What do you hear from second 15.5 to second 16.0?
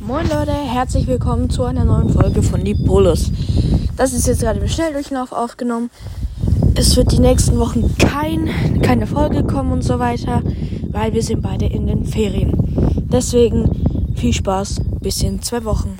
Wochen.